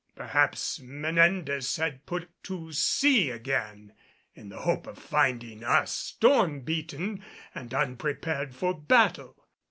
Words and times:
Perhaps 0.15 0.79
Menendez 0.79 1.75
had 1.75 2.07
put 2.07 2.27
to 2.45 2.71
sea 2.73 3.29
again 3.29 3.93
in 4.33 4.49
the 4.49 4.61
hope 4.61 4.87
of 4.87 4.97
finding 4.97 5.63
us 5.63 5.91
storm 5.91 6.61
beaten 6.61 7.23
and 7.53 7.71
unprepared 7.71 8.55
for 8.55 8.73
battle. 8.73 9.45